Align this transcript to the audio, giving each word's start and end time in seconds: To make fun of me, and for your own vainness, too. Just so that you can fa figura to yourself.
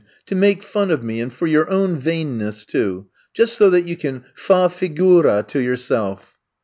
To 0.25 0.33
make 0.33 0.63
fun 0.63 0.89
of 0.89 1.03
me, 1.03 1.19
and 1.21 1.31
for 1.31 1.45
your 1.45 1.69
own 1.69 1.95
vainness, 2.01 2.65
too. 2.65 3.05
Just 3.35 3.55
so 3.55 3.69
that 3.69 3.85
you 3.85 3.95
can 3.95 4.23
fa 4.33 4.67
figura 4.67 5.45
to 5.49 5.59
yourself. 5.61 6.39